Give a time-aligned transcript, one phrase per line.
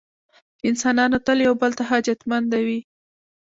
[0.69, 2.79] انسانان تل یو بل ته حاجتمنده وي.